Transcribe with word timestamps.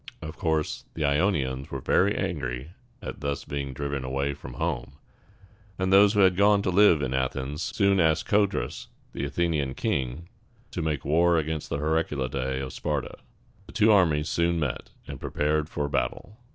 Of 0.19 0.35
course, 0.35 0.85
the 0.95 1.05
Ionians 1.05 1.69
were 1.69 1.79
very 1.79 2.15
angry 2.17 2.71
at 3.03 3.19
thus 3.21 3.45
being 3.45 3.71
driven 3.71 4.03
away 4.03 4.33
from 4.33 4.53
home; 4.55 4.93
and 5.77 5.93
those 5.93 6.13
who 6.13 6.21
had 6.21 6.35
gone 6.35 6.63
to 6.63 6.71
live 6.71 7.03
in 7.03 7.13
Athens 7.13 7.61
soon 7.61 7.99
asked 7.99 8.27
Co´drus, 8.27 8.87
the 9.13 9.25
Athenian 9.25 9.75
king, 9.75 10.27
to 10.71 10.81
make 10.81 11.05
war 11.05 11.37
against 11.37 11.69
the 11.69 11.77
Heraclidæ 11.77 12.63
of 12.63 12.73
Sparta. 12.73 13.13
The 13.67 13.73
two 13.73 13.91
armies 13.91 14.27
soon 14.27 14.59
met, 14.59 14.89
and 15.07 15.21
prepared 15.21 15.69
for 15.69 15.87
battle. 15.87 16.35